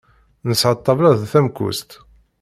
Nesɛa 0.49 0.75
ṭṭabla 0.79 1.11
d 1.19 1.21
tamkuẓt. 1.31 1.91